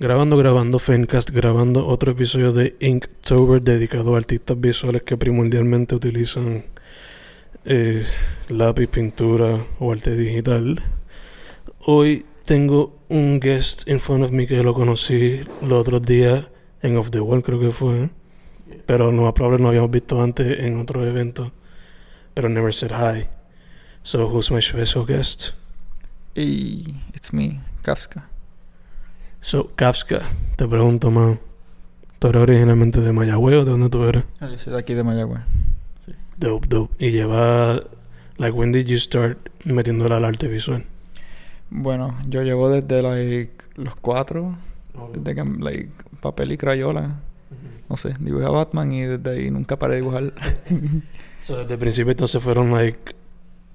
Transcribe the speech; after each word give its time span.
Grabando, 0.00 0.36
grabando, 0.36 0.78
Fencast, 0.78 1.30
grabando 1.30 1.84
otro 1.88 2.12
episodio 2.12 2.52
de 2.52 2.76
Inktober 2.78 3.60
dedicado 3.60 4.14
a 4.14 4.18
artistas 4.18 4.60
visuales 4.60 5.02
que 5.02 5.16
primordialmente 5.16 5.96
utilizan 5.96 6.66
eh, 7.64 8.06
lápiz, 8.48 8.86
pintura 8.86 9.66
o 9.80 9.90
arte 9.90 10.14
digital. 10.14 10.80
Hoy 11.80 12.24
tengo 12.44 12.96
un 13.08 13.40
guest 13.40 13.88
in 13.88 13.98
front 13.98 14.22
of 14.22 14.30
me 14.30 14.46
que 14.46 14.62
lo 14.62 14.72
conocí 14.72 15.40
los 15.62 15.80
otros 15.80 16.02
días 16.02 16.46
en 16.80 16.96
Off 16.96 17.10
the 17.10 17.18
Wall, 17.18 17.42
creo 17.42 17.58
que 17.58 17.72
fue. 17.72 18.10
Pero 18.86 19.10
no, 19.10 19.34
probablemente 19.34 19.62
no 19.64 19.68
habíamos 19.70 19.90
visto 19.90 20.22
antes 20.22 20.60
en 20.60 20.78
otro 20.78 21.04
evento. 21.04 21.50
Pero 22.34 22.48
never 22.48 22.72
said 22.72 22.92
hi. 22.92 23.26
So, 24.04 24.28
who's 24.28 24.48
my 24.52 24.62
special 24.62 25.04
guest? 25.04 25.54
Hey, 26.36 26.84
it's 27.12 27.32
me, 27.32 27.60
Kafka. 27.82 28.37
So, 29.40 29.70
Kafka, 29.76 30.20
te 30.56 30.66
pregunto, 30.66 31.10
man. 31.10 31.40
¿Tú 32.18 32.28
eres 32.28 32.42
originalmente 32.42 33.00
de 33.00 33.12
Mayagüez 33.12 33.58
o 33.58 33.64
de 33.64 33.70
dónde 33.70 33.88
tú 33.90 34.02
eres? 34.04 34.24
Ah, 34.40 34.48
yo 34.50 34.58
soy 34.58 34.72
de 34.72 34.78
aquí 34.80 34.94
de 34.94 35.04
Mayagüez. 35.04 35.40
Dope, 36.36 36.66
dope. 36.68 36.94
Y 37.04 37.12
lleva. 37.12 37.80
Like, 38.38 38.56
when 38.56 38.72
did 38.72 38.86
you 38.86 38.98
start 38.98 39.38
metiéndole 39.64 40.14
al 40.14 40.24
arte 40.24 40.48
visual? 40.48 40.84
Bueno, 41.70 42.16
yo 42.26 42.42
llevo 42.42 42.70
desde 42.70 43.02
like, 43.02 43.52
los 43.76 43.94
cuatro, 43.96 44.56
desde 45.12 45.34
que 45.34 45.44
like, 45.44 45.90
papel 46.20 46.52
y 46.52 46.56
crayola. 46.56 47.20
No 47.88 47.96
sé, 47.96 48.14
dibujé 48.20 48.46
a 48.46 48.50
Batman 48.50 48.92
y 48.92 49.02
desde 49.02 49.30
ahí 49.30 49.50
nunca 49.50 49.78
paré 49.78 49.94
de 49.94 50.00
dibujar. 50.00 50.32
So, 51.40 51.56
desde 51.56 51.74
el 51.74 51.78
principio 51.78 52.10
entonces 52.10 52.42
fueron, 52.42 52.72
like, 52.72 53.14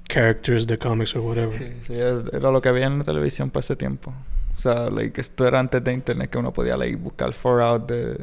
characters 0.08 0.68
de 0.68 0.78
comics 0.78 1.16
or 1.16 1.22
whatever. 1.22 1.54
sí, 1.54 1.70
sí, 1.88 1.94
era 1.94 2.52
lo 2.52 2.62
que 2.62 2.68
había 2.70 2.86
en 2.88 3.00
la 3.00 3.04
televisión 3.06 3.50
para 3.50 3.62
ese 3.62 3.78
tiempo. 3.78 4.14
O 4.54 4.58
sea, 4.58 4.90
like, 4.90 5.20
esto 5.20 5.48
era 5.48 5.60
antes 5.60 5.84
de 5.84 5.94
internet 5.94 6.30
que 6.30 6.38
uno 6.38 6.54
podía 6.54 6.78
like, 6.78 6.96
buscar 6.96 7.34
for 7.34 7.62
out 7.62 7.90
de 7.90 8.18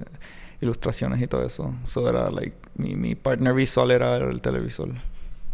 ilustraciones 0.60 1.20
y 1.20 1.26
todo 1.26 1.44
eso. 1.44 1.74
Eso 1.84 2.08
era 2.08 2.30
like, 2.30 2.56
mi, 2.76 2.94
mi 2.96 3.14
partner 3.14 3.54
visual 3.54 3.90
era 3.90 4.16
el 4.16 4.40
televisor. 4.40 4.90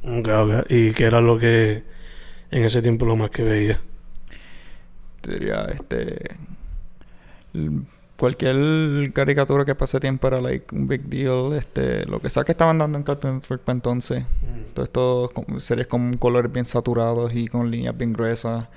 Ok, 0.03 0.29
ok. 0.29 0.71
¿Y 0.71 0.93
qué 0.93 1.05
era 1.05 1.21
lo 1.21 1.39
que 1.39 1.85
en 2.51 2.65
ese 2.65 2.83
tiempo 2.83 3.07
lo 3.07 3.17
más 3.17 3.31
que 3.31 3.43
veía? 3.43 3.81
Te 5.21 5.33
diría, 5.33 5.65
este. 5.65 6.37
Cualquier 8.17 9.13
caricatura 9.13 9.65
que 9.65 9.75
pase 9.75 10.01
tiempo 10.01 10.27
era 10.29 10.41
like 10.41 10.75
un 10.75 10.87
big 10.87 11.03
deal. 11.03 11.55
Este, 11.55 12.05
lo 12.07 12.21
que 12.21 12.31
sea 12.31 12.45
que 12.45 12.53
estaban 12.53 12.79
dando 12.79 12.99
en 12.99 13.05
Cartoon 13.05 13.37
Network 13.37 13.63
para 13.63 13.77
entonces. 13.77 14.25
Todo 14.75 14.85
esto 14.85 15.31
series 15.59 15.87
con 15.87 16.17
colores 16.17 16.53
bien 16.53 16.67
saturados 16.67 17.33
y 17.35 17.49
con 17.49 17.71
líneas 17.71 17.97
bien 17.97 18.13
gruesas. 18.13 18.69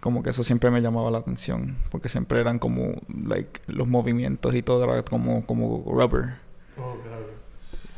Como 0.00 0.22
que 0.22 0.30
eso 0.30 0.42
siempre 0.42 0.70
me 0.70 0.80
llamaba 0.80 1.10
la 1.10 1.18
atención. 1.18 1.76
Porque 1.90 2.08
siempre 2.08 2.40
eran 2.40 2.58
como, 2.58 2.92
like, 3.26 3.60
los 3.66 3.88
movimientos 3.88 4.54
y 4.54 4.62
todo 4.62 4.84
era 4.84 5.02
como, 5.02 5.44
como 5.44 5.84
rubber. 5.86 6.36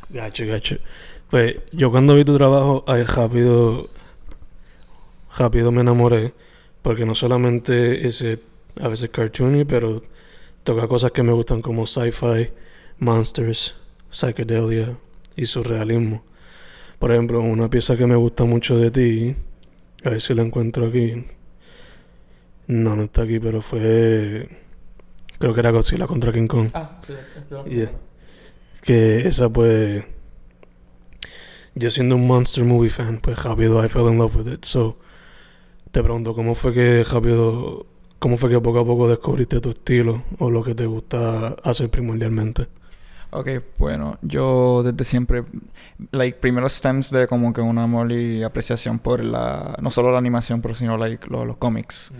Gacho, 0.08 0.46
gacho. 0.46 0.76
Pues 1.30 1.58
yo 1.72 1.90
cuando 1.90 2.14
vi 2.14 2.24
tu 2.24 2.36
trabajo, 2.36 2.84
ay, 2.86 3.04
rápido, 3.04 3.88
rápido 5.36 5.70
me 5.70 5.82
enamoré. 5.82 6.32
Porque 6.82 7.04
no 7.04 7.14
solamente 7.14 8.06
es 8.06 8.24
a 8.80 8.88
veces 8.88 9.10
cartoony, 9.10 9.64
pero 9.64 10.02
toca 10.64 10.88
cosas 10.88 11.12
que 11.12 11.22
me 11.22 11.32
gustan 11.32 11.62
como 11.62 11.86
sci-fi, 11.86 12.50
monsters, 12.98 13.74
psychedelia 14.10 14.96
y 15.36 15.46
surrealismo. 15.46 16.24
Por 16.98 17.12
ejemplo, 17.12 17.40
una 17.40 17.68
pieza 17.68 17.96
que 17.96 18.06
me 18.06 18.16
gusta 18.16 18.44
mucho 18.44 18.76
de 18.76 18.90
ti, 18.90 19.36
a 20.04 20.10
ver 20.10 20.20
si 20.20 20.34
la 20.34 20.42
encuentro 20.42 20.86
aquí. 20.86 21.24
No, 22.70 22.94
no 22.94 23.02
está 23.04 23.22
aquí, 23.22 23.40
pero 23.40 23.62
fue. 23.62 24.48
Creo 25.38 25.54
que 25.54 25.60
era 25.60 25.70
Godzilla 25.70 26.06
contra 26.06 26.32
King 26.32 26.46
Kong. 26.46 26.70
Ah, 26.74 26.98
sí. 27.04 27.14
Yeah. 27.68 27.90
Que 28.82 29.26
esa 29.26 29.48
pues 29.48 30.04
yo 31.74 31.90
siendo 31.90 32.16
un 32.16 32.26
monster 32.26 32.64
movie 32.64 32.90
fan, 32.90 33.18
pues 33.20 33.42
rápido 33.42 33.84
I 33.84 33.88
fell 33.88 34.08
in 34.12 34.18
love 34.18 34.36
with 34.36 34.52
it. 34.52 34.64
So 34.64 34.96
te 35.90 36.02
pregunto 36.02 36.34
cómo 36.34 36.54
fue 36.54 36.72
que 36.72 37.04
rápido 37.04 37.86
cómo 38.18 38.36
fue 38.36 38.50
que 38.50 38.60
poco 38.60 38.80
a 38.80 38.84
poco 38.84 39.08
descubriste 39.08 39.60
tu 39.60 39.70
estilo 39.70 40.22
o 40.38 40.50
lo 40.50 40.62
que 40.62 40.74
te 40.74 40.86
gusta 40.86 41.56
hacer 41.64 41.88
primordialmente. 41.90 42.68
Ok, 43.32 43.48
bueno, 43.78 44.18
yo 44.22 44.82
desde 44.84 45.04
siempre, 45.04 45.44
like, 46.10 46.38
primero 46.40 46.68
stems 46.68 47.10
de 47.12 47.28
como 47.28 47.52
que 47.52 47.60
un 47.60 47.78
amor 47.78 48.10
y 48.10 48.42
apreciación 48.42 48.98
por 48.98 49.22
la, 49.24 49.76
no 49.80 49.92
solo 49.92 50.10
la 50.10 50.18
animación, 50.18 50.60
pero 50.60 50.74
sino, 50.74 50.96
like, 50.98 51.28
lo- 51.28 51.44
los 51.44 51.56
cómics. 51.56 52.12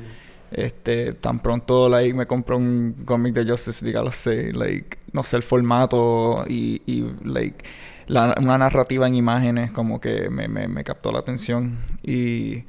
Este, 0.51 1.13
tan 1.13 1.41
pronto, 1.41 1.89
like, 1.89 2.13
me 2.15 2.27
compro 2.27 2.57
un 2.57 3.05
cómic 3.05 3.35
de 3.35 3.47
Justice 3.47 3.85
League, 3.85 4.03
lo 4.03 4.13
sé, 4.13 4.53
like, 4.53 4.99
no 5.13 5.23
sé, 5.23 5.37
el 5.37 5.43
formato 5.43 6.45
y, 6.49 6.83
y 6.87 7.07
like, 7.25 7.65
una 8.09 8.59
narrativa 8.59 9.07
en 9.07 9.15
imágenes 9.15 9.71
como 9.71 10.01
que 10.01 10.29
me, 10.31 10.49
me, 10.49 10.85
captó 10.85 11.13
la 11.13 11.21
atención. 11.21 11.79
Y, 12.03 12.65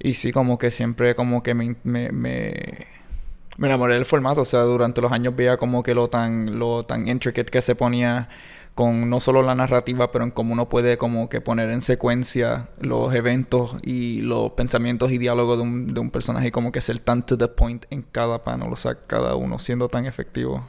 y 0.00 0.14
sí, 0.14 0.32
como 0.32 0.58
que 0.58 0.70
siempre 0.70 1.14
como 1.14 1.42
que 1.42 1.54
me, 1.54 1.76
me, 1.84 2.10
me 2.10 3.68
enamoré 3.68 3.94
del 3.94 4.04
formato, 4.04 4.40
o 4.40 4.44
sea, 4.44 4.60
durante 4.60 5.00
los 5.00 5.12
años 5.12 5.36
veía 5.36 5.56
como 5.56 5.82
que 5.82 5.94
lo 5.94 6.08
tan, 6.08 6.58
lo 6.58 6.84
tan 6.84 7.06
intricate 7.08 7.50
que 7.50 7.62
se 7.62 7.74
ponía 7.76 8.28
con 8.74 9.08
no 9.08 9.20
solo 9.20 9.42
la 9.42 9.54
narrativa, 9.54 10.10
pero 10.10 10.24
en 10.24 10.30
cómo 10.30 10.52
uno 10.52 10.68
puede 10.68 10.98
como 10.98 11.28
que 11.28 11.40
poner 11.40 11.70
en 11.70 11.80
secuencia 11.80 12.70
los 12.80 13.14
eventos 13.14 13.76
y 13.82 14.20
los 14.20 14.52
pensamientos 14.52 15.12
y 15.12 15.18
diálogos 15.18 15.58
de 15.58 15.62
un, 15.62 15.94
de 15.94 16.00
un 16.00 16.10
personaje 16.10 16.48
y 16.48 16.50
como 16.50 16.72
que 16.72 16.80
ser 16.80 16.98
tan 16.98 17.24
to 17.24 17.38
the 17.38 17.48
point 17.48 17.84
en 17.90 18.02
cada 18.02 18.42
panel, 18.42 18.72
o 18.72 18.76
sea, 18.76 18.96
cada 19.06 19.36
uno 19.36 19.58
siendo 19.58 19.88
tan 19.88 20.06
efectivo. 20.06 20.66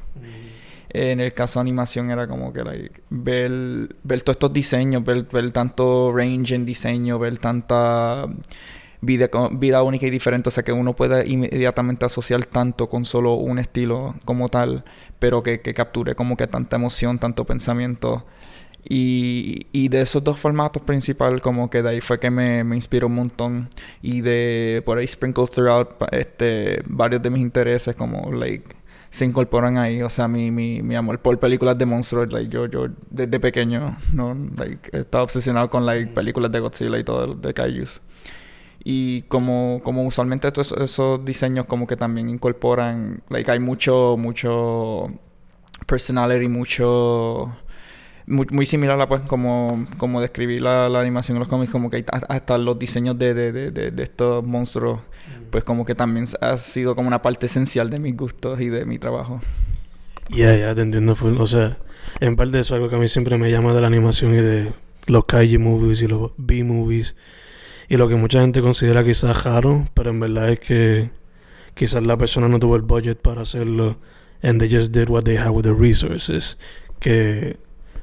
En 0.90 1.20
el 1.20 1.34
caso 1.34 1.60
de 1.60 1.62
animación 1.62 2.12
era 2.12 2.28
como 2.28 2.54
que 2.54 2.64
like, 2.64 3.02
ver, 3.10 3.96
ver 4.04 4.22
todos 4.22 4.36
estos 4.36 4.54
diseños, 4.54 5.04
ver, 5.04 5.24
ver 5.24 5.52
tanto 5.52 6.14
range 6.16 6.56
en 6.56 6.66
diseño, 6.66 7.18
ver 7.18 7.38
tanta 7.40 8.28
vida, 9.06 9.30
vida 9.52 9.84
única 9.84 10.06
y 10.06 10.10
diferente, 10.10 10.50
o 10.50 10.52
sea 10.52 10.64
que 10.64 10.74
uno 10.74 10.96
puede 10.96 11.28
inmediatamente 11.28 12.06
asociar 12.06 12.46
tanto 12.46 12.90
con 12.90 13.06
solo 13.06 13.36
un 13.36 13.60
estilo 13.60 14.16
como 14.26 14.50
tal, 14.50 14.84
pero 15.20 15.44
que, 15.44 15.62
que 15.62 15.74
capture 15.74 16.16
como 16.16 16.38
que 16.38 16.48
tanta 16.48 16.76
emoción, 16.76 17.20
tanto 17.20 17.46
pensamiento. 17.46 18.26
Y, 18.88 19.68
y 19.72 19.88
de 19.90 20.02
esos 20.02 20.24
dos 20.24 20.40
formatos 20.40 20.84
principal, 20.84 21.42
como 21.42 21.70
que 21.70 21.82
de 21.82 21.90
ahí 21.90 22.02
fue 22.02 22.20
que 22.20 22.30
me, 22.30 22.64
me 22.64 22.76
inspiró 22.76 23.08
un 23.08 23.16
montón. 23.16 23.70
Y 24.02 24.22
de 24.22 24.84
por 24.86 25.00
ahí 25.00 25.08
sprinkled 25.08 25.48
throughout 25.50 25.96
este, 26.12 26.82
varios 26.86 27.22
de 27.24 27.30
mis 27.32 27.42
intereses, 27.42 27.96
como 27.96 28.32
like 28.32 28.76
se 29.10 29.26
incorporan 29.26 29.78
ahí. 29.78 30.02
O 30.02 30.10
sea, 30.10 30.28
mi, 30.28 30.52
mi, 30.52 30.82
mi 30.82 30.96
amor 30.96 31.20
por 31.20 31.40
películas 31.40 31.78
de 31.78 31.86
monstruos, 31.86 32.32
like, 32.32 32.50
yo, 32.50 32.68
yo 32.68 32.88
desde 33.10 33.40
pequeño, 33.40 33.98
¿no? 34.14 34.36
Like, 34.58 34.98
estaba 34.98 35.24
obsesionado 35.24 35.70
con 35.70 35.86
like, 35.86 36.12
películas 36.14 36.52
de 36.52 36.60
Godzilla 36.60 37.00
y 37.00 37.04
todo, 37.04 37.34
de 37.34 37.54
Kaijus. 37.54 38.02
Y 38.86 39.24
como, 39.24 39.82
como 39.84 40.06
usualmente 40.06 40.48
estos, 40.48 40.72
esos 40.72 41.26
diseños 41.26 41.66
como 41.66 41.88
que 41.88 41.98
también 41.98 42.30
incorporan, 42.30 43.24
like, 43.30 43.52
hay 43.52 43.60
mucho, 43.60 44.16
mucho 44.18 45.12
personality, 45.88 46.48
mucho... 46.48 47.54
Muy, 48.28 48.48
muy 48.50 48.66
similar 48.66 49.00
a 49.00 49.08
pues 49.08 49.22
como, 49.22 49.86
como 49.98 50.20
describir 50.20 50.60
la, 50.64 50.90
la 50.90 51.00
animación 51.00 51.38
en 51.38 51.42
los 51.42 51.48
cómics, 51.48 51.72
como 51.72 51.92
que 51.92 51.98
hay 51.98 52.06
hasta 52.28 52.58
los 52.58 52.80
diseños 52.80 53.20
de, 53.20 53.36
de, 53.36 53.52
de, 53.52 53.70
de, 53.70 53.92
de 53.92 54.04
estos 54.04 54.44
monstruos, 54.44 55.00
pues 55.52 55.64
como 55.64 55.86
que 55.86 55.94
también 55.94 56.26
ha 56.42 56.58
sido 56.58 56.96
como 56.96 57.08
una 57.08 57.22
parte 57.22 57.46
esencial 57.46 57.92
de 57.92 58.00
mis 58.00 58.18
gustos 58.18 58.60
y 58.62 58.70
de 58.70 58.84
mi 58.86 58.98
trabajo. 58.98 59.42
Ya, 60.30 60.56
ya 60.56 60.74
te 60.74 60.82
entiendo 60.82 61.16
full. 61.16 61.38
O 61.40 61.46
sea, 61.46 61.78
en 62.20 62.36
parte 62.36 62.60
eso 62.60 62.74
es 62.74 62.78
algo 62.78 62.90
que 62.90 62.96
a 62.96 63.00
mí 63.00 63.08
siempre 63.08 63.38
me 63.38 63.52
llama 63.52 63.74
de 63.74 63.82
la 63.82 63.88
animación 63.88 64.34
y 64.34 64.42
de 64.42 64.74
los 65.06 65.26
kaiji 65.26 65.60
movies 65.60 66.02
y 66.02 66.08
los 66.08 66.32
B 66.38 66.64
movies. 66.64 67.16
Y 67.88 67.98
lo 67.98 68.08
que 68.08 68.16
mucha 68.16 68.42
gente 68.42 68.62
considera 68.62 69.04
quizás 69.04 69.44
raro, 69.44 69.86
pero 69.94 70.12
en 70.12 70.20
verdad 70.20 70.50
es 70.50 70.60
que 70.60 71.12
quizás 71.74 72.04
la 72.04 72.18
persona 72.18 72.48
no 72.48 72.60
tuvo 72.60 72.76
el 72.76 72.82
budget 72.82 73.22
para 73.22 73.42
hacerlo 73.42 73.98
and 74.42 74.60
they 74.60 74.70
just 74.70 74.92
did 74.92 75.10
what 75.10 75.24
they 75.24 75.38
had 75.38 75.52
with 75.52 75.64
the 75.64 75.74
resources. 75.74 76.58
Que 77.00 77.58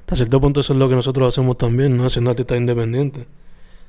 a 0.07 0.15
cierto 0.15 0.41
punto 0.41 0.61
eso 0.61 0.75
es 0.75 0.79
lo 0.79 0.89
que 0.89 0.95
nosotros 0.95 1.29
hacemos 1.29 1.57
también, 1.57 1.97
¿no? 1.97 2.05
Haciendo 2.05 2.31
artistas 2.31 2.59
independientes. 2.59 3.27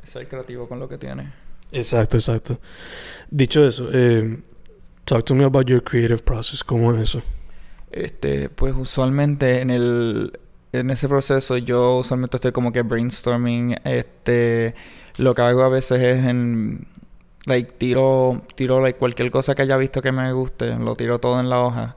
Ser 0.04 0.28
creativo 0.28 0.68
con 0.70 0.80
lo 0.80 0.88
que 0.88 0.98
tiene. 0.98 1.34
Exacto, 1.72 2.18
exacto. 2.18 2.60
Dicho 3.30 3.66
eso, 3.68 3.90
eh, 3.92 4.40
talk 5.04 5.26
to 5.26 5.36
me 5.36 5.44
about 5.44 5.68
your 5.68 5.84
creative 5.84 6.20
process. 6.20 6.64
¿Cómo 6.64 6.94
es 6.94 7.10
eso? 7.10 7.22
Este, 7.92 8.50
pues 8.50 8.74
usualmente 8.76 9.62
en 9.62 9.70
el 9.70 10.40
en 10.72 10.90
ese 10.90 11.08
proceso 11.08 11.58
yo 11.58 11.98
usualmente 11.98 12.38
estoy 12.38 12.52
como 12.52 12.72
que 12.72 12.82
brainstorming. 12.82 13.76
Este, 13.84 14.74
lo 15.18 15.36
que 15.36 15.42
hago 15.42 15.64
a 15.64 15.70
veces 15.70 16.02
es 16.02 16.26
en 16.26 16.88
like 17.46 17.74
tiro 17.74 18.42
tiro 18.56 18.80
like 18.82 18.98
cualquier 18.98 19.30
cosa 19.32 19.56
que 19.56 19.64
haya 19.64 19.78
visto 19.78 20.02
que 20.02 20.12
me 20.12 20.32
guste, 20.34 20.76
lo 20.78 20.96
tiro 20.96 21.20
todo 21.20 21.40
en 21.40 21.50
la 21.50 21.62
hoja. 21.62 21.96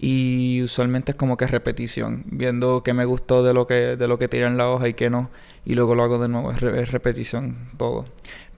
Y 0.00 0.62
usualmente 0.62 1.12
es 1.12 1.16
como 1.16 1.36
que 1.36 1.46
repetición, 1.48 2.24
viendo 2.26 2.82
qué 2.84 2.94
me 2.94 3.04
gustó 3.04 3.42
de 3.42 3.52
lo 3.52 3.66
que 3.66 3.96
de 3.96 4.08
lo 4.08 4.18
que 4.18 4.28
tiré 4.28 4.46
en 4.46 4.56
la 4.56 4.70
hoja 4.70 4.88
y 4.88 4.94
qué 4.94 5.10
no, 5.10 5.30
y 5.64 5.74
luego 5.74 5.94
lo 5.94 6.04
hago 6.04 6.18
de 6.18 6.28
nuevo, 6.28 6.52
es, 6.52 6.62
es 6.62 6.92
repetición 6.92 7.68
todo. 7.76 8.04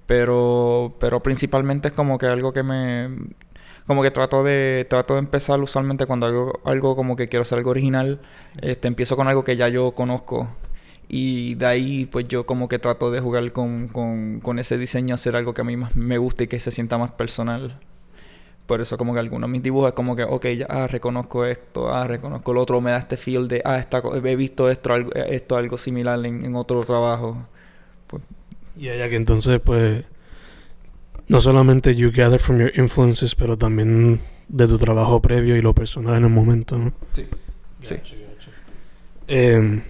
Pero 0.06 0.94
pero 1.00 1.22
principalmente 1.22 1.88
es 1.88 1.94
como 1.94 2.18
que 2.18 2.26
algo 2.26 2.52
que 2.52 2.62
me 2.62 3.08
como 3.86 4.02
que 4.02 4.10
trato 4.10 4.44
de 4.44 4.86
trato 4.88 5.14
de 5.14 5.20
empezar 5.20 5.60
usualmente 5.60 6.06
cuando 6.06 6.26
hago 6.26 6.60
algo 6.64 6.94
como 6.96 7.16
que 7.16 7.28
quiero 7.28 7.42
hacer 7.42 7.58
algo 7.58 7.70
original, 7.70 8.20
este 8.60 8.88
empiezo 8.88 9.16
con 9.16 9.28
algo 9.28 9.44
que 9.44 9.56
ya 9.56 9.68
yo 9.68 9.92
conozco 9.92 10.48
y 11.12 11.56
de 11.56 11.66
ahí 11.66 12.06
pues 12.06 12.28
yo 12.28 12.46
como 12.46 12.68
que 12.68 12.78
trato 12.78 13.10
de 13.10 13.18
jugar 13.18 13.50
con, 13.50 13.88
con, 13.88 14.38
con 14.38 14.60
ese 14.60 14.78
diseño, 14.78 15.16
hacer 15.16 15.34
algo 15.34 15.54
que 15.54 15.62
a 15.62 15.64
mí 15.64 15.76
más 15.76 15.96
me 15.96 16.18
guste 16.18 16.44
y 16.44 16.46
que 16.46 16.60
se 16.60 16.70
sienta 16.70 16.98
más 16.98 17.10
personal. 17.10 17.80
Por 18.66 18.80
eso 18.80 18.96
como 18.96 19.12
que 19.12 19.18
algunos 19.18 19.48
de 19.48 19.52
mis 19.52 19.62
dibujos 19.64 19.88
es 19.88 19.94
como 19.94 20.14
que, 20.14 20.22
ok, 20.22 20.46
ya 20.56 20.66
ah, 20.68 20.86
reconozco 20.86 21.44
esto, 21.44 21.92
ah, 21.92 22.06
reconozco 22.06 22.52
lo 22.52 22.60
otro, 22.62 22.80
me 22.80 22.92
da 22.92 22.98
este 22.98 23.16
feel 23.16 23.48
de, 23.48 23.60
ah, 23.64 23.78
esta, 23.78 24.00
he 24.24 24.36
visto 24.36 24.70
esto, 24.70 24.92
algo, 24.92 25.12
esto 25.12 25.56
algo 25.56 25.78
similar 25.78 26.24
en, 26.24 26.44
en 26.44 26.54
otro 26.54 26.84
trabajo. 26.84 27.44
Pues, 28.06 28.22
y 28.76 28.88
allá 28.90 29.08
que 29.08 29.16
entonces 29.16 29.60
pues 29.60 30.04
no 31.26 31.40
solamente 31.40 31.96
you 31.96 32.12
gather 32.14 32.38
from 32.38 32.58
your 32.58 32.70
influences, 32.76 33.34
pero 33.34 33.58
también 33.58 34.20
de 34.46 34.68
tu 34.68 34.78
trabajo 34.78 35.20
previo 35.20 35.56
y 35.56 35.60
lo 35.60 35.74
personal 35.74 36.18
en 36.18 36.22
el 36.22 36.30
momento, 36.30 36.78
¿no? 36.78 36.92
Sí. 37.12 37.26
sí. 37.82 37.96
Eh, 39.26 39.82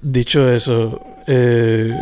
dicho 0.00 0.50
eso, 0.50 1.00
eh, 1.26 1.92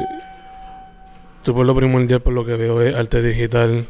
tú 1.43 1.55
por 1.55 1.67
lo 1.67 1.75
primordial, 1.75 2.23
por 2.23 2.33
lo 2.33 2.45
que 2.45 2.57
veo, 2.57 2.83
es 2.83 2.95
arte 2.95 3.23
digital. 3.23 3.87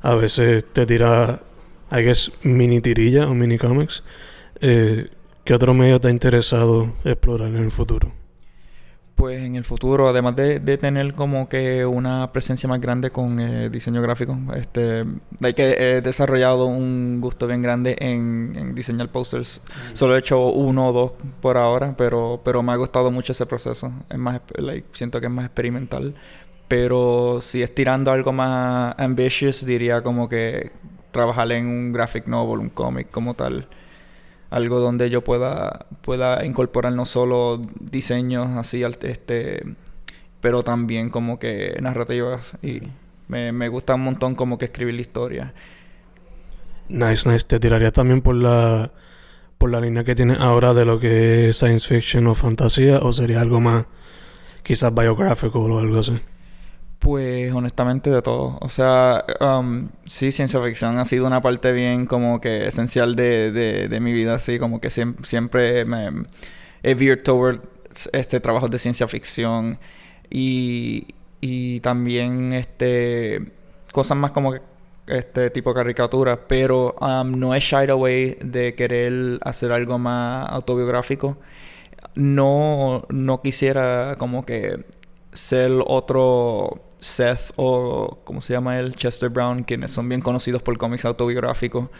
A 0.00 0.14
veces 0.14 0.64
te 0.72 0.86
tira, 0.86 1.42
I 1.90 2.02
guess, 2.02 2.32
mini 2.42 2.80
tirilla 2.80 3.26
o 3.26 3.34
mini 3.34 3.58
comics. 3.58 4.02
Eh, 4.60 5.08
¿Qué 5.44 5.54
otro 5.54 5.74
medio 5.74 6.00
te 6.00 6.08
ha 6.08 6.10
interesado 6.10 6.94
explorar 7.04 7.48
en 7.48 7.64
el 7.64 7.70
futuro? 7.70 8.12
Pues 9.18 9.42
en 9.42 9.56
el 9.56 9.64
futuro, 9.64 10.08
además 10.08 10.36
de, 10.36 10.60
de, 10.60 10.78
tener 10.78 11.12
como 11.12 11.48
que 11.48 11.84
una 11.84 12.30
presencia 12.32 12.68
más 12.68 12.80
grande 12.80 13.10
con 13.10 13.40
eh, 13.40 13.68
diseño 13.68 14.00
gráfico, 14.00 14.38
este, 14.54 15.04
hay 15.42 15.54
que 15.54 15.72
he 15.72 16.00
desarrollado 16.00 16.66
un 16.66 17.20
gusto 17.20 17.48
bien 17.48 17.60
grande 17.60 17.96
en, 17.98 18.52
en 18.56 18.76
diseñar 18.76 19.08
posters. 19.08 19.60
Solo 19.92 20.14
he 20.14 20.20
hecho 20.20 20.46
uno 20.46 20.90
o 20.90 20.92
dos 20.92 21.12
por 21.40 21.56
ahora, 21.56 21.96
pero, 21.98 22.40
pero 22.44 22.62
me 22.62 22.70
ha 22.70 22.76
gustado 22.76 23.10
mucho 23.10 23.32
ese 23.32 23.44
proceso. 23.44 23.92
Es 24.08 24.18
más, 24.18 24.40
like, 24.56 24.86
siento 24.92 25.20
que 25.20 25.26
es 25.26 25.32
más 25.32 25.46
experimental. 25.46 26.14
Pero 26.68 27.40
si 27.40 27.60
es 27.62 27.74
tirando 27.74 28.12
algo 28.12 28.32
más 28.32 28.94
ambitious, 28.98 29.66
diría 29.66 30.00
como 30.00 30.28
que 30.28 30.70
trabajar 31.10 31.50
en 31.50 31.66
un 31.66 31.92
graphic 31.92 32.28
novel, 32.28 32.60
un 32.60 32.70
cómic 32.70 33.10
como 33.10 33.34
tal 33.34 33.66
algo 34.50 34.80
donde 34.80 35.10
yo 35.10 35.22
pueda, 35.22 35.86
pueda 36.02 36.44
incorporar 36.44 36.92
no 36.92 37.04
solo 37.04 37.60
diseños 37.80 38.48
así, 38.56 38.82
este, 38.82 39.62
pero 40.40 40.62
también 40.62 41.10
como 41.10 41.38
que 41.38 41.76
narrativas 41.80 42.56
y 42.62 42.82
me, 43.28 43.52
me 43.52 43.68
gusta 43.68 43.94
un 43.94 44.02
montón 44.02 44.34
como 44.34 44.58
que 44.58 44.66
escribir 44.66 44.94
la 44.94 45.00
historia. 45.00 45.54
Nice, 46.88 47.28
nice. 47.28 47.46
Te 47.46 47.60
tiraría 47.60 47.92
también 47.92 48.22
por 48.22 48.34
la 48.34 48.90
por 49.58 49.70
la 49.70 49.80
línea 49.80 50.04
que 50.04 50.14
tienes 50.14 50.38
ahora 50.38 50.72
de 50.72 50.84
lo 50.84 51.00
que 51.00 51.48
es 51.48 51.58
science 51.58 51.86
fiction 51.86 52.28
o 52.28 52.34
fantasía 52.36 52.98
o 52.98 53.12
sería 53.12 53.40
algo 53.40 53.60
más 53.60 53.86
quizás 54.62 54.94
biográfico 54.94 55.58
o 55.58 55.78
algo 55.78 55.98
así. 55.98 56.18
Pues 56.98 57.52
honestamente 57.52 58.10
de 58.10 58.22
todo. 58.22 58.58
O 58.60 58.68
sea, 58.68 59.24
um, 59.40 59.88
sí, 60.06 60.32
ciencia 60.32 60.60
ficción 60.62 60.98
ha 60.98 61.04
sido 61.04 61.26
una 61.26 61.40
parte 61.40 61.72
bien 61.72 62.06
como 62.06 62.40
que 62.40 62.66
esencial 62.66 63.14
de, 63.14 63.52
de, 63.52 64.00
mi 64.00 64.12
vida, 64.12 64.34
así 64.34 64.58
como 64.58 64.80
que 64.80 64.90
siempre, 64.90 65.84
me 65.84 66.26
he 66.82 66.94
veered 66.94 67.22
towards 67.22 67.62
este 68.12 68.40
trabajo 68.40 68.68
de 68.68 68.78
ciencia 68.78 69.06
ficción 69.06 69.78
y, 70.28 71.06
y 71.40 71.80
también 71.80 72.52
este 72.52 73.52
cosas 73.92 74.16
más 74.16 74.32
como 74.32 74.52
que 74.52 74.60
este 75.06 75.50
tipo 75.50 75.70
de 75.70 75.76
caricatura, 75.76 76.46
pero 76.48 76.94
um, 77.00 77.38
no 77.38 77.54
he 77.54 77.60
shied 77.60 77.90
away 77.90 78.36
de 78.42 78.74
querer 78.74 79.38
hacer 79.42 79.72
algo 79.72 79.98
más 79.98 80.48
autobiográfico. 80.50 81.38
No, 82.14 83.04
no 83.08 83.40
quisiera 83.42 84.16
como 84.18 84.44
que 84.44 84.84
ser 85.32 85.70
otro 85.86 86.87
Seth 87.00 87.52
o 87.56 88.18
como 88.24 88.40
se 88.40 88.52
llama 88.52 88.78
él, 88.78 88.94
Chester 88.96 89.28
Brown, 89.28 89.62
quienes 89.62 89.92
son 89.92 90.08
bien 90.08 90.20
conocidos 90.20 90.62
por 90.62 90.76
cómics 90.78 91.04
autobiográficos. 91.04 91.90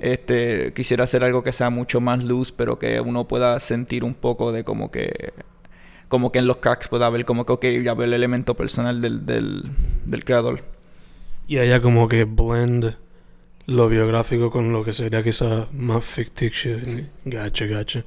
Este, 0.00 0.72
quisiera 0.74 1.04
hacer 1.04 1.24
algo 1.24 1.42
que 1.42 1.52
sea 1.52 1.70
mucho 1.70 2.00
más 2.00 2.22
luz, 2.22 2.52
pero 2.52 2.78
que 2.78 3.00
uno 3.00 3.26
pueda 3.26 3.58
sentir 3.60 4.04
un 4.04 4.14
poco 4.14 4.52
de 4.52 4.64
como 4.64 4.90
que 4.90 5.32
como 6.08 6.30
que 6.30 6.38
en 6.38 6.46
los 6.46 6.58
cracks 6.58 6.88
pueda 6.88 7.10
ver 7.10 7.24
como 7.24 7.46
que 7.46 7.52
ok, 7.52 7.64
ya 7.82 7.94
ve 7.94 8.04
el 8.04 8.12
elemento 8.12 8.54
personal 8.54 9.00
del, 9.00 9.26
del, 9.26 9.64
del 10.04 10.24
creador. 10.24 10.60
Y 11.48 11.58
haya 11.58 11.80
como 11.80 12.08
que 12.08 12.24
blend 12.24 12.96
lo 13.66 13.88
biográfico 13.88 14.50
con 14.50 14.72
lo 14.72 14.84
que 14.84 14.92
sería 14.92 15.22
quizás 15.22 15.72
más 15.72 16.04
ficticio. 16.04 16.78
Sí. 16.86 17.06
Gacho, 17.24 17.66
gacho. 17.68 18.04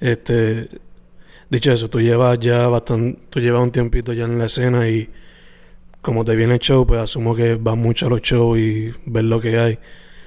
Este, 0.00 0.68
dicho 1.50 1.72
eso, 1.72 1.88
tú 1.88 2.00
llevas 2.00 2.38
ya 2.40 2.66
bastante, 2.68 3.20
tú 3.30 3.40
llevas 3.40 3.62
un 3.62 3.72
tiempito 3.72 4.12
ya 4.12 4.24
en 4.24 4.38
la 4.38 4.46
escena 4.46 4.88
y 4.88 5.10
como 6.04 6.24
te 6.24 6.36
viene 6.36 6.54
el 6.54 6.60
show, 6.60 6.86
pues 6.86 7.00
asumo 7.00 7.34
que 7.34 7.56
vas 7.56 7.76
mucho 7.76 8.06
a 8.06 8.10
los 8.10 8.22
shows 8.22 8.58
y 8.58 8.92
ver 9.06 9.24
lo 9.24 9.40
que 9.40 9.58
hay. 9.58 9.78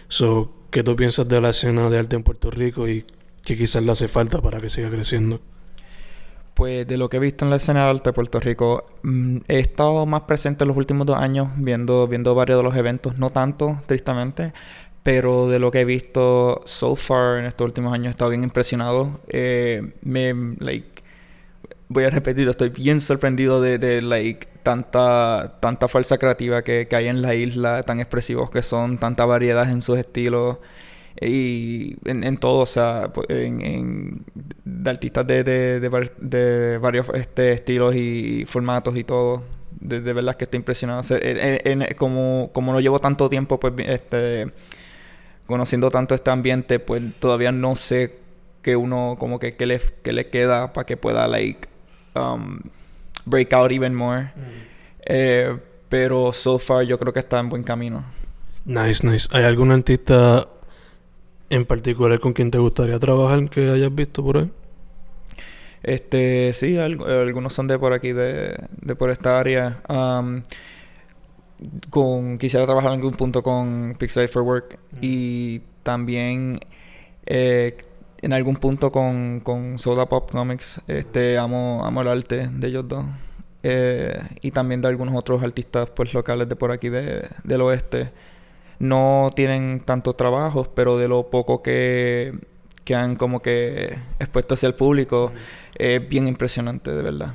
So, 0.10 0.52
¿Qué 0.70 0.84
tú 0.84 0.96
piensas 0.96 1.28
de 1.28 1.40
la 1.40 1.50
escena 1.50 1.90
de 1.90 1.98
arte 1.98 2.16
en 2.16 2.24
Puerto 2.24 2.52
Rico 2.52 2.88
y 2.88 3.06
qué 3.44 3.56
quizás 3.56 3.82
le 3.84 3.92
hace 3.92 4.08
falta 4.08 4.42
para 4.42 4.60
que 4.60 4.70
siga 4.70 4.90
creciendo? 4.90 5.40
Pues 6.54 6.86
de 6.88 6.98
lo 6.98 7.10
que 7.10 7.18
he 7.18 7.20
visto 7.20 7.46
en 7.46 7.52
la 7.52 7.58
escena 7.58 7.86
de 7.86 7.90
arte 7.92 8.10
de 8.10 8.14
Puerto 8.14 8.40
Rico, 8.40 8.86
mmm, 9.04 9.38
he 9.48 9.60
estado 9.60 10.06
más 10.06 10.22
presente 10.24 10.66
en 10.66 10.68
los 10.68 10.78
últimos 10.78 11.08
dos 11.08 11.18
años 11.18 11.50
viendo, 11.56 12.08
viendo 12.08 12.36
varios 12.36 12.60
de 12.60 12.64
los 12.64 12.76
eventos, 12.76 13.18
no 13.18 13.30
tanto, 13.30 13.82
tristemente, 13.86 14.54
pero 15.04 15.48
de 15.48 15.60
lo 15.60 15.72
que 15.72 15.82
he 15.82 15.86
visto 15.86 16.62
so 16.66 16.96
far 16.96 17.40
en 17.40 17.46
estos 17.46 17.66
últimos 17.66 17.94
años 17.94 18.08
he 18.08 18.12
estado 18.12 18.32
bien 18.32 18.44
impresionado. 18.44 19.22
Eh, 19.30 19.94
me, 20.02 20.34
like, 20.60 21.02
voy 21.88 22.04
a 22.04 22.10
repetir, 22.10 22.48
estoy 22.50 22.69
bien 22.69 23.00
sorprendido 23.00 23.62
de, 23.62 23.78
de 23.78 24.02
like, 24.02 24.48
tanta, 24.68 25.59
tanta 25.62 25.88
fuerza 25.88 26.18
creativa 26.18 26.62
que, 26.62 26.90
que, 26.90 26.95
hay 26.97 27.07
en 27.07 27.21
la 27.21 27.33
isla, 27.36 27.83
tan 27.83 28.02
expresivos 28.02 28.50
que 28.50 28.62
son, 28.62 28.97
tanta 28.97 29.24
variedad 29.24 29.71
en 29.71 29.81
sus 29.81 29.97
estilos 29.97 30.57
y 31.21 31.95
en, 32.04 32.36
todo, 32.36 32.59
o 32.59 32.66
sea, 32.66 33.09
en, 33.30 33.62
en 33.62 34.26
de 34.66 34.90
artistas 34.90 35.26
de, 35.26 35.45
de, 35.45 36.78
varios 36.80 37.07
este, 37.14 37.54
estilos 37.54 37.95
y 37.95 38.44
formatos 38.45 38.97
y 38.97 39.06
todo. 39.06 39.45
De, 39.80 40.02
verdad 40.02 40.36
que 40.36 40.44
estoy 40.44 40.57
impresionado. 40.57 41.02
Como, 41.95 42.50
como 42.52 42.74
no 42.74 42.81
llevo 42.81 43.00
tanto 43.00 43.30
tiempo, 43.30 43.62
pues, 43.62 43.74
este, 43.78 44.52
conociendo 45.45 45.90
tanto 45.92 46.14
este 46.14 46.30
ambiente, 46.30 46.80
pues 46.80 47.02
todavía 47.19 47.54
no 47.54 47.78
sé 47.78 48.19
que 48.62 48.76
uno, 48.76 49.16
como 49.18 49.40
que, 49.40 49.56
que 49.56 49.66
le, 49.66 49.80
que 50.04 50.12
le 50.12 50.28
queda 50.28 50.74
para 50.74 50.86
que 50.86 50.97
pueda, 50.97 51.26
like, 51.30 51.69
um, 52.16 52.59
break 53.28 53.54
out 53.54 53.72
even 53.72 53.94
more. 53.94 54.31
Mm. 54.36 54.68
Eh, 55.06 55.57
pero 55.90 56.34
so 56.34 56.60
far 56.60 56.84
yo 56.84 56.98
creo 56.98 57.14
que 57.14 57.19
está 57.19 57.40
en 57.40 57.50
buen 57.50 57.64
camino. 57.64 58.04
Nice, 58.66 59.06
nice. 59.06 59.28
¿Hay 59.31 59.44
algún 59.44 59.72
artista 59.72 60.48
en 61.50 61.66
particular 61.66 62.19
con 62.19 62.34
quien 62.34 62.52
te 62.52 62.57
gustaría 62.57 63.00
trabajar 63.00 63.50
que 63.50 63.69
hayas 63.69 63.94
visto 63.94 64.24
por 64.24 64.38
ahí? 64.38 64.52
Este, 65.84 66.52
sí, 66.54 66.78
algunos 66.78 67.54
son 67.54 67.68
de 67.68 67.80
por 67.80 67.94
aquí, 67.94 68.12
de, 68.12 68.56
de 68.81 68.96
por 68.96 69.10
esta 69.10 69.40
área. 69.40 69.81
Um, 69.88 70.42
con, 71.90 72.38
quisiera 72.38 72.66
trabajar 72.66 72.92
en 72.92 72.98
algún 72.98 73.14
punto 73.14 73.42
con 73.42 73.96
Pixel 73.98 74.28
for 74.28 74.42
Work 74.42 74.80
mm. 74.92 74.98
y 75.02 75.62
también 75.84 76.60
eh, 77.26 77.78
en 78.21 78.33
algún 78.33 78.56
punto 78.56 78.92
con, 78.92 79.40
con 79.42 79.80
Soda 79.80 80.07
Pop 80.07 80.31
Comics. 80.31 80.81
Este, 80.88 81.38
amo, 81.38 81.83
amo 81.86 82.02
el 82.02 82.07
arte 82.07 82.50
de 82.52 82.68
ellos 82.68 82.88
dos. 82.88 83.06
Eh, 83.64 84.19
y 84.42 84.52
también 84.52 84.81
de 84.81 84.88
algunos 84.88 85.16
otros 85.16 85.44
artistas 85.44 85.90
pues 85.90 86.14
locales 86.14 86.47
de 86.47 86.56
por 86.56 86.71
aquí 86.71 86.90
de, 86.90 87.28
del 87.44 87.62
oeste. 87.62 88.12
No 88.80 89.31
tienen 89.36 89.81
tantos 89.81 90.16
trabajos, 90.16 90.69
pero 90.74 90.97
de 90.97 91.07
lo 91.07 91.30
poco 91.30 91.64
que, 91.64 92.38
que 92.83 92.95
han 92.95 93.16
como 93.16 93.42
que 93.42 93.97
expuesto 94.19 94.54
hacia 94.54 94.68
el 94.68 94.76
público, 94.76 95.31
es 95.76 96.07
bien 96.07 96.28
impresionante, 96.28 96.92
de 96.92 97.02
verdad. 97.02 97.33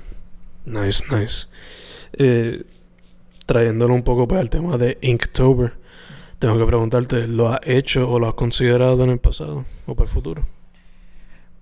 Nice, 0.64 1.04
nice. 1.10 1.48
Eh, 2.12 2.62
trayéndolo 3.44 3.92
un 3.92 4.02
poco 4.02 4.28
para 4.28 4.40
el 4.40 4.50
tema 4.50 4.78
de 4.78 4.98
Inktober, 5.02 5.74
tengo 6.38 6.58
que 6.58 6.66
preguntarte, 6.66 7.26
¿lo 7.26 7.48
has 7.48 7.60
hecho 7.64 8.08
o 8.08 8.18
lo 8.18 8.28
has 8.28 8.34
considerado 8.34 9.02
en 9.04 9.10
el 9.10 9.18
pasado 9.18 9.64
o 9.86 9.94
para 9.94 10.08
el 10.08 10.14
futuro? 10.14 10.42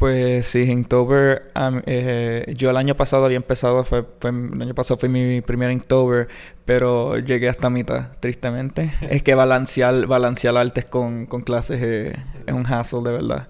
Pues 0.01 0.47
sí, 0.47 0.63
Inktober, 0.63 1.53
um, 1.55 1.83
eh, 1.85 2.55
yo 2.57 2.71
el 2.71 2.79
año 2.79 2.95
pasado 2.97 3.27
había 3.27 3.37
empezado, 3.37 3.85
fue, 3.85 4.03
fue, 4.19 4.31
el 4.31 4.63
año 4.63 4.75
pasado 4.75 4.97
fue 4.99 5.11
mi 5.11 5.43
primer 5.43 5.71
Inktober, 5.71 6.27
pero 6.65 7.19
llegué 7.19 7.51
hasta 7.51 7.69
mitad, 7.69 8.13
tristemente. 8.19 8.95
es 9.03 9.23
que 9.23 9.35
balancear, 9.35 10.07
balancear 10.07 10.57
artes 10.57 10.87
con, 10.87 11.27
con 11.27 11.43
clases 11.43 11.83
es, 11.83 12.19
es 12.47 12.55
un 12.55 12.65
hassle, 12.65 13.03
de 13.03 13.13
verdad. 13.13 13.49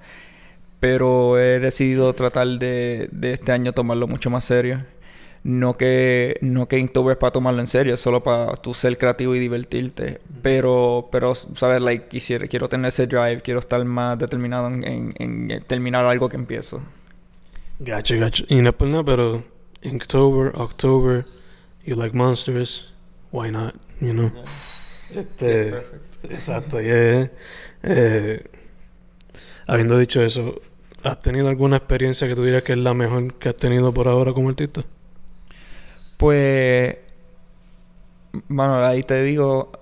Pero 0.81 1.39
he 1.39 1.61
decidido 1.61 2.13
tratar 2.15 2.49
de, 2.49 3.09
de 3.13 3.33
este 3.35 3.53
año 3.53 3.73
tomarlo 3.73 4.09
mucho 4.09 4.29
más 4.29 4.45
serio 4.45 4.85
no 5.43 5.77
que 5.77 6.37
no 6.43 6.69
que 6.69 6.79
Inktober 6.79 7.13
es 7.13 7.19
para 7.19 7.33
tomarlo 7.33 7.61
en 7.61 7.67
serio, 7.67 7.95
es 7.95 8.01
solo 8.01 8.23
para 8.23 8.55
tú 8.57 8.75
ser 8.75 8.99
creativo 8.99 9.35
y 9.35 9.39
divertirte. 9.39 10.21
Pero, 10.43 11.09
pero, 11.11 11.35
sabes, 11.35 11.81
like, 11.81 12.09
quisiera, 12.09 12.47
quiero 12.47 12.69
tener 12.69 12.89
ese 12.89 13.07
drive, 13.07 13.41
quiero 13.43 13.61
estar 13.61 13.83
más 13.85 14.19
determinado 14.19 14.69
en, 14.69 15.15
en, 15.19 15.65
terminar 15.67 16.05
algo 16.05 16.29
que 16.29 16.37
empiezo. 16.37 16.83
Gotcha, 17.79 18.17
gotcha. 18.17 18.45
Y 18.49 18.61
no 18.61 18.73
pues 18.73 18.93
pero 19.07 19.45
Inktober, 19.83 20.53
October, 20.57 21.25
you 21.85 21.97
like 21.97 22.15
monsters, 22.15 22.93
why 23.33 23.51
not, 23.51 23.75
you 24.01 24.13
know? 24.13 24.31
Este, 25.15 25.83
exacto, 26.25 26.81
yeah. 26.81 27.31
Eh, 27.83 28.45
habiendo 29.67 29.99
dicho 29.99 30.23
eso, 30.23 30.61
¿has 31.03 31.19
tenido 31.21 31.49
alguna 31.49 31.79
experiencia 31.79 32.29
que 32.29 32.35
tú 32.35 32.45
dirías 32.45 32.63
que 32.63 32.73
es 32.73 32.79
la 32.79 32.93
mejor 32.93 33.35
que 33.35 33.49
has 33.49 33.57
tenido 33.57 33.95
por 33.95 34.07
ahora 34.07 34.35
como 34.35 34.51
artista? 34.51 34.85
Pues, 36.21 36.99
bueno, 38.49 38.85
ahí 38.85 39.03
te 39.03 39.23
digo, 39.23 39.73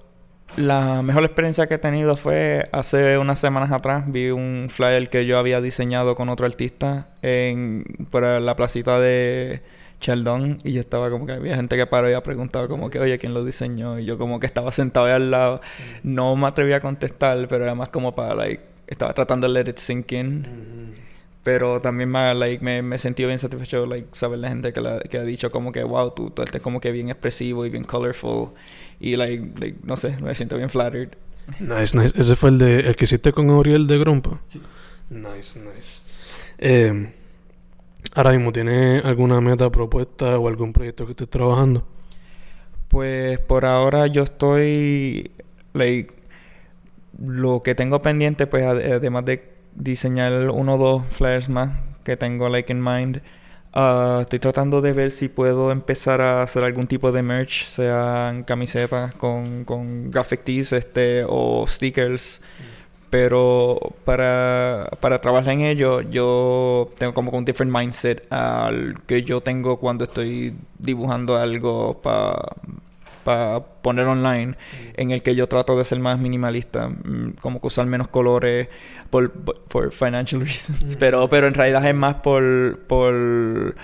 la 0.56 1.02
mejor 1.02 1.24
experiencia 1.24 1.66
que 1.66 1.74
he 1.74 1.78
tenido 1.78 2.14
fue 2.14 2.68
hace 2.70 3.18
unas 3.18 3.40
semanas 3.40 3.72
atrás. 3.72 4.04
Vi 4.06 4.30
un 4.30 4.68
flyer 4.70 5.10
que 5.10 5.26
yo 5.26 5.36
había 5.36 5.60
diseñado 5.60 6.14
con 6.14 6.28
otro 6.28 6.46
artista 6.46 7.08
en 7.22 7.82
por 8.12 8.22
la 8.22 8.54
placita 8.54 9.00
de 9.00 9.62
Sheldon 10.00 10.60
y 10.62 10.74
yo 10.74 10.80
estaba 10.80 11.10
como 11.10 11.26
que 11.26 11.32
había 11.32 11.56
gente 11.56 11.76
que 11.76 11.86
paró 11.86 12.08
y 12.08 12.14
ha 12.14 12.22
preguntado 12.22 12.68
como 12.68 12.88
que, 12.88 13.00
oye, 13.00 13.18
¿quién 13.18 13.34
lo 13.34 13.44
diseñó? 13.44 13.98
Y 13.98 14.04
yo 14.04 14.16
como 14.16 14.38
que 14.38 14.46
estaba 14.46 14.70
sentado 14.70 15.06
ahí 15.06 15.14
al 15.14 15.32
lado. 15.32 15.60
No 16.04 16.36
me 16.36 16.46
atreví 16.46 16.72
a 16.72 16.80
contestar, 16.80 17.48
pero 17.48 17.64
era 17.64 17.74
más 17.74 17.88
como 17.88 18.14
para, 18.14 18.36
like, 18.36 18.62
estaba 18.86 19.12
tratando 19.12 19.48
de 19.48 19.54
let 19.54 19.70
it 19.70 19.78
sink 19.78 20.12
in. 20.12 21.07
Pero 21.48 21.80
también 21.80 22.10
me, 22.10 22.34
like, 22.34 22.62
me, 22.62 22.82
me 22.82 22.98
sentí 22.98 23.24
bien 23.24 23.38
satisfecho, 23.38 23.86
like, 23.86 24.08
saber 24.12 24.38
la 24.38 24.50
gente 24.50 24.70
que, 24.70 24.82
la, 24.82 25.00
que 25.00 25.16
ha 25.16 25.22
dicho 25.22 25.50
como 25.50 25.72
que, 25.72 25.82
wow, 25.82 26.10
tú, 26.10 26.28
tú 26.28 26.42
eres 26.42 26.60
como 26.60 26.78
que 26.78 26.92
bien 26.92 27.08
expresivo 27.08 27.64
y 27.64 27.70
bien 27.70 27.84
colorful. 27.84 28.50
Y, 29.00 29.16
like, 29.16 29.58
like, 29.58 29.78
no 29.82 29.96
sé, 29.96 30.18
me 30.20 30.34
siento 30.34 30.58
bien 30.58 30.68
flattered. 30.68 31.16
Nice, 31.58 31.96
nice. 31.96 32.12
¿Ese 32.20 32.36
fue 32.36 32.50
el, 32.50 32.58
de, 32.58 32.80
el 32.80 32.96
que 32.96 33.06
hiciste 33.06 33.32
con 33.32 33.48
Auriel 33.48 33.86
de 33.86 33.98
Grompa? 33.98 34.42
Sí. 34.48 34.60
Nice, 35.08 35.58
nice. 35.58 36.02
Eh, 36.58 37.14
ahora 38.14 38.32
mismo, 38.32 38.52
¿tienes 38.52 39.02
alguna 39.06 39.40
meta 39.40 39.72
propuesta 39.72 40.38
o 40.38 40.48
algún 40.48 40.74
proyecto 40.74 41.06
que 41.06 41.12
estés 41.12 41.30
trabajando? 41.30 41.88
Pues 42.88 43.38
por 43.38 43.64
ahora 43.64 44.06
yo 44.06 44.22
estoy, 44.24 45.30
like, 45.72 46.12
lo 47.18 47.62
que 47.62 47.74
tengo 47.74 48.02
pendiente, 48.02 48.46
pues 48.46 48.66
además 48.66 49.24
de 49.24 49.56
diseñar 49.78 50.50
uno 50.50 50.74
o 50.74 50.78
dos 50.78 51.06
flyers 51.10 51.48
más 51.48 51.70
que 52.04 52.16
tengo 52.16 52.48
like 52.48 52.72
in 52.72 52.82
mind. 52.82 53.22
Uh, 53.74 54.20
estoy 54.22 54.38
tratando 54.38 54.80
de 54.80 54.92
ver 54.92 55.12
si 55.12 55.28
puedo 55.28 55.70
empezar 55.70 56.20
a 56.20 56.42
hacer 56.42 56.64
algún 56.64 56.86
tipo 56.86 57.12
de 57.12 57.22
merch, 57.22 57.66
sean 57.66 58.42
camisetas 58.42 59.14
con, 59.14 59.64
con 59.64 60.10
graphic 60.10 60.42
tees 60.42 60.72
este, 60.72 61.24
o 61.28 61.66
stickers. 61.66 62.40
Pero 63.10 63.94
para, 64.04 64.90
para 65.00 65.20
trabajar 65.20 65.54
en 65.54 65.62
ello, 65.62 66.02
yo 66.02 66.90
tengo 66.98 67.14
como 67.14 67.30
un 67.30 67.44
different 67.44 67.72
mindset 67.72 68.30
al 68.30 69.00
que 69.06 69.22
yo 69.22 69.40
tengo 69.40 69.78
cuando 69.78 70.04
estoy 70.04 70.54
dibujando 70.78 71.36
algo 71.36 72.00
para 72.02 72.36
para 73.28 73.60
poner 73.60 74.06
online, 74.06 74.56
en 74.94 75.10
el 75.10 75.22
que 75.22 75.34
yo 75.34 75.46
trato 75.48 75.76
de 75.76 75.84
ser 75.84 76.00
más 76.00 76.18
minimalista, 76.18 76.88
mm, 76.88 77.34
como 77.42 77.60
que 77.60 77.66
usar 77.66 77.84
menos 77.84 78.08
colores 78.08 78.68
por, 79.10 79.30
por 79.30 79.92
financial 79.92 80.40
reasons, 80.46 80.96
pero, 80.98 81.28
pero 81.28 81.46
en 81.46 81.52
realidad 81.52 81.86
es 81.86 81.94
más 81.94 82.14
por, 82.22 82.78
por 82.86 83.76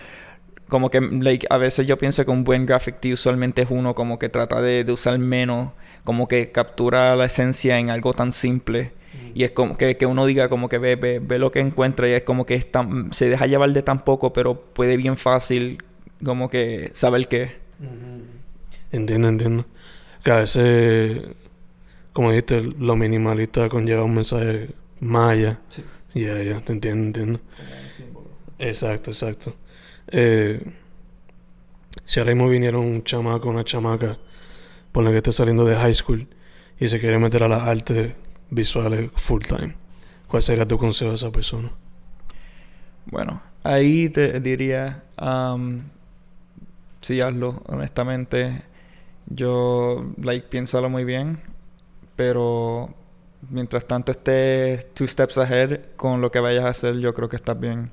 como 0.66 0.88
que 0.88 0.98
like, 1.02 1.46
a 1.50 1.58
veces 1.58 1.86
yo 1.86 1.98
pienso 1.98 2.24
que 2.24 2.30
un 2.30 2.42
buen 2.42 2.64
graphic 2.64 3.00
tee 3.00 3.12
usualmente 3.12 3.60
es 3.60 3.68
uno 3.70 3.94
como 3.94 4.18
que 4.18 4.30
trata 4.30 4.62
de, 4.62 4.82
de 4.82 4.92
usar 4.92 5.18
menos, 5.18 5.72
como 6.04 6.26
que 6.26 6.50
captura 6.50 7.14
la 7.14 7.26
esencia 7.26 7.78
en 7.78 7.90
algo 7.90 8.14
tan 8.14 8.32
simple. 8.32 8.92
Y 9.34 9.44
es 9.44 9.50
como 9.50 9.76
que, 9.76 9.98
que, 9.98 10.06
uno 10.06 10.24
diga 10.24 10.48
como 10.48 10.70
que 10.70 10.78
ve, 10.78 10.96
ve, 10.96 11.20
ve, 11.20 11.38
lo 11.38 11.52
que 11.52 11.60
encuentra 11.60 12.08
y 12.08 12.12
es 12.12 12.22
como 12.22 12.46
que 12.46 12.54
es 12.54 12.66
se 13.10 13.28
deja 13.28 13.46
llevar 13.46 13.70
de 13.72 13.82
tan 13.82 14.04
poco, 14.04 14.32
pero 14.32 14.54
puede 14.54 14.96
bien 14.96 15.18
fácil 15.18 15.82
como 16.24 16.48
que 16.48 16.90
saber 16.94 17.28
qué. 17.28 17.56
Entiendo, 18.94 19.28
entiendo. 19.28 19.66
Que 20.22 20.30
a 20.30 20.36
veces, 20.36 21.20
como 22.12 22.30
dijiste, 22.30 22.62
lo 22.62 22.94
minimalista 22.94 23.68
conlleva 23.68 24.04
un 24.04 24.14
mensaje 24.14 24.70
maya. 25.00 25.60
Sí. 25.68 25.82
Ya, 26.14 26.40
ya, 26.40 26.60
te 26.60 26.72
entiendo, 26.72 27.06
entiendo. 27.06 27.40
Exacto, 28.56 29.10
exacto. 29.10 29.56
Eh, 30.06 30.62
si 32.04 32.20
ahora 32.20 32.34
mismo 32.34 32.48
viniera 32.48 32.78
un 32.78 33.02
chamaco, 33.02 33.48
una 33.48 33.64
chamaca, 33.64 34.16
por 34.92 35.02
la 35.02 35.10
que 35.10 35.16
esté 35.16 35.32
saliendo 35.32 35.64
de 35.64 35.74
high 35.74 35.94
school 35.94 36.28
y 36.78 36.88
se 36.88 37.00
quiere 37.00 37.18
meter 37.18 37.42
a 37.42 37.48
las 37.48 37.62
artes 37.62 38.14
visuales 38.50 39.10
full 39.16 39.42
time, 39.42 39.74
¿cuál 40.28 40.44
sería 40.44 40.68
tu 40.68 40.78
consejo 40.78 41.10
a 41.10 41.14
esa 41.14 41.32
persona? 41.32 41.72
Bueno, 43.06 43.42
ahí 43.64 44.08
te 44.08 44.38
diría, 44.38 45.02
um, 45.20 45.82
sí, 47.00 47.20
hazlo, 47.20 47.60
honestamente 47.66 48.62
yo, 49.26 50.04
like, 50.20 50.48
piénsalo 50.48 50.90
muy 50.90 51.04
bien, 51.04 51.40
pero 52.16 52.94
mientras 53.50 53.86
tanto 53.86 54.12
estés 54.12 54.92
two 54.94 55.06
steps 55.06 55.38
ahead 55.38 55.80
con 55.96 56.20
lo 56.20 56.30
que 56.30 56.40
vayas 56.40 56.64
a 56.64 56.68
hacer, 56.68 56.98
yo 56.98 57.14
creo 57.14 57.28
que 57.28 57.36
estás 57.36 57.58
bien. 57.58 57.90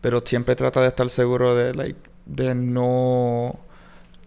Pero 0.00 0.22
siempre 0.24 0.54
trata 0.54 0.80
de 0.82 0.88
estar 0.88 1.08
seguro 1.10 1.54
de, 1.54 1.74
like, 1.74 1.98
de 2.26 2.54
no... 2.54 3.58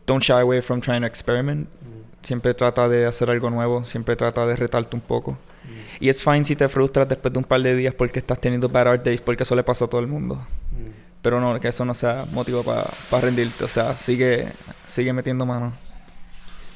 Don't 0.06 0.24
shy 0.24 0.34
away 0.34 0.62
from 0.62 0.80
trying 0.80 1.02
to 1.02 1.08
experiment. 1.08 1.68
Mm. 1.68 2.26
Siempre 2.26 2.54
trata 2.54 2.88
de 2.88 3.06
hacer 3.06 3.30
algo 3.30 3.50
nuevo, 3.50 3.86
siempre 3.86 4.16
trata 4.16 4.46
de 4.48 4.56
retarte 4.56 4.96
un 4.96 5.02
poco. 5.02 5.34
Mm. 5.34 6.04
Y 6.06 6.10
es 6.10 6.24
fine 6.24 6.46
si 6.46 6.56
te 6.56 6.70
frustras 6.70 7.08
después 7.08 7.34
de 7.34 7.40
un 7.40 7.46
par 7.46 7.62
de 7.62 7.76
días 7.76 7.94
porque 7.94 8.20
estás 8.20 8.40
teniendo 8.40 8.70
bad 8.70 8.88
art 8.88 9.04
days, 9.06 9.22
porque 9.22 9.44
eso 9.44 9.56
le 9.56 9.64
pasa 9.64 9.86
a 9.86 9.88
todo 9.88 10.02
el 10.02 10.08
mundo. 10.08 10.36
Mm. 10.36 10.92
Pero 11.22 11.42
no, 11.42 11.60
que 11.60 11.68
eso 11.68 11.84
no 11.84 11.94
sea 11.94 12.26
motivo 12.32 12.64
para 12.64 13.22
rendirte. 13.22 13.66
O 13.66 13.68
sea, 13.68 13.96
sigue, 13.98 14.48
sigue 14.88 15.12
metiendo 15.12 15.46
mano. 15.46 15.74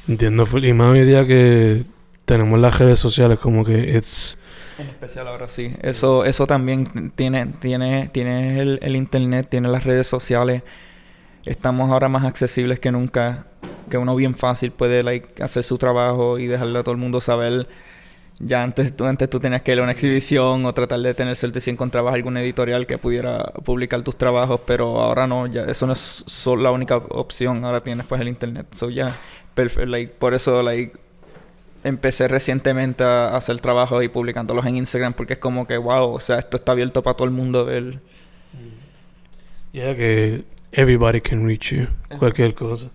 Entiendo, 0.07 0.47
y 0.61 0.73
más 0.73 0.91
hoy 0.91 1.05
día 1.05 1.25
que 1.25 1.85
tenemos 2.25 2.59
las 2.59 2.77
redes 2.79 2.99
sociales 2.99 3.39
como 3.39 3.63
que 3.63 3.97
es 3.97 4.37
en 4.81 4.89
especial 4.89 5.27
ahora 5.27 5.47
sí. 5.47 5.73
Eso, 5.81 6.25
eso 6.25 6.47
también 6.47 7.11
tiene, 7.11 7.45
tiene, 7.59 8.09
tiene 8.11 8.61
el, 8.61 8.95
internet, 8.95 9.47
tiene 9.49 9.69
las 9.69 9.83
redes 9.83 10.07
sociales. 10.07 10.63
Estamos 11.45 11.91
ahora 11.91 12.09
más 12.09 12.25
accesibles 12.25 12.79
que 12.79 12.91
nunca. 12.91 13.45
Que 13.89 13.97
uno 13.97 14.15
bien 14.15 14.35
fácil 14.35 14.71
puede 14.71 15.23
hacer 15.39 15.63
su 15.63 15.77
trabajo 15.77 16.39
y 16.39 16.47
dejarle 16.47 16.79
a 16.79 16.83
todo 16.83 16.93
el 16.93 17.01
mundo 17.01 17.21
saber. 17.21 17.67
Ya 18.39 18.63
antes 18.63 18.95
tú, 18.95 19.05
antes 19.05 19.29
tú 19.29 19.39
tenías 19.39 19.61
que 19.61 19.73
ir 19.73 19.79
a 19.79 19.83
una 19.83 19.91
exhibición 19.91 20.65
o 20.65 20.73
tratar 20.73 20.99
de 21.01 21.13
tener 21.13 21.35
suerte 21.35 21.61
si 21.61 21.69
encontrabas 21.69 22.15
algún 22.15 22.37
editorial 22.37 22.87
que 22.87 22.97
pudiera 22.97 23.43
publicar 23.63 24.01
tus 24.01 24.17
trabajos, 24.17 24.61
pero 24.65 24.99
ahora 24.99 25.27
no, 25.27 25.45
ya 25.45 25.65
eso 25.65 25.85
no 25.85 25.93
es 25.93 26.23
solo 26.25 26.63
la 26.63 26.71
única 26.71 26.97
opción, 26.97 27.63
ahora 27.63 27.83
tienes 27.83 28.07
pues 28.07 28.19
el 28.19 28.29
internet. 28.29 28.65
So 28.71 28.89
ya 28.89 29.15
like, 29.55 30.13
por 30.13 30.33
eso 30.33 30.63
like, 30.63 30.97
empecé 31.83 32.27
recientemente 32.27 33.03
a 33.03 33.35
hacer 33.35 33.59
trabajo 33.59 34.01
y 34.01 34.09
publicándolos 34.09 34.65
en 34.65 34.77
Instagram 34.77 35.13
porque 35.13 35.33
es 35.33 35.39
como 35.39 35.67
que 35.67 35.77
wow, 35.77 36.13
o 36.13 36.19
sea, 36.19 36.39
esto 36.39 36.57
está 36.57 36.71
abierto 36.73 37.01
para 37.01 37.15
todo 37.15 37.27
el 37.27 37.33
mundo 37.33 37.65
ver. 37.65 37.83
Mm. 38.53 39.73
Ya 39.73 39.95
que 39.95 40.43
everybody 40.71 41.21
can 41.21 41.45
reach 41.45 41.73
you, 41.73 41.87
cualquier 42.19 42.53
cosa. 42.53 42.89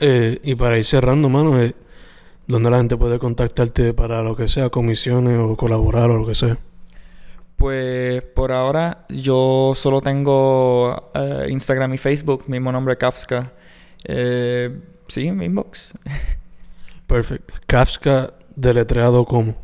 Eh, 0.00 0.40
y 0.42 0.54
para 0.56 0.76
ir 0.78 0.84
cerrando, 0.84 1.28
mano, 1.28 1.60
eh, 1.60 1.74
¿dónde 2.46 2.70
la 2.70 2.78
gente 2.78 2.96
puede 2.96 3.18
contactarte 3.18 3.94
para 3.94 4.22
lo 4.22 4.36
que 4.36 4.48
sea, 4.48 4.68
comisiones 4.68 5.38
o 5.38 5.56
colaborar 5.56 6.10
o 6.10 6.18
lo 6.18 6.26
que 6.26 6.34
sea? 6.34 6.58
Pues 7.56 8.22
por 8.22 8.50
ahora 8.50 9.06
yo 9.08 9.72
solo 9.76 10.00
tengo 10.00 11.10
eh, 11.14 11.46
Instagram 11.50 11.94
y 11.94 11.98
Facebook, 11.98 12.44
mismo 12.48 12.72
nombre 12.72 12.96
Kafka. 12.96 13.52
Eh, 14.04 14.76
Sí, 15.08 15.30
mi 15.32 15.46
inbox. 15.46 15.94
Perfecto. 17.06 17.54
Kafka 17.66 18.34
deletreado 18.54 19.24
como. 19.24 19.56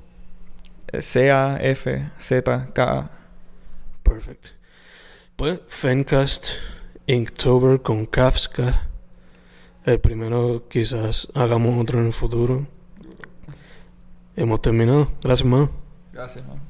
C-A-F-Z-K-A. 0.99 2.31
Perfecto. 4.03 4.51
Pues 5.37 5.61
Fencast 5.69 6.51
Inktober 7.07 7.81
con 7.81 8.07
Kafka. 8.07 8.87
El 9.85 10.01
primero 10.01 10.69
quizás 10.69 11.29
hagamos 11.35 11.81
otro 11.81 12.01
en 12.01 12.07
el 12.07 12.13
futuro. 12.13 12.67
Hemos 14.37 14.61
terminado. 14.61 15.09
Gracias, 15.23 15.49
mano. 15.49 15.71
Gracias, 16.13 16.47
mano. 16.47 16.70